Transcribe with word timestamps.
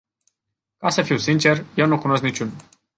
Ca 0.77 0.89
să 0.89 1.01
fiu 1.01 1.17
sincer, 1.17 1.65
eu 1.75 1.85
nu 1.87 1.97
cunosc 1.99 2.21
niciunul. 2.23 2.55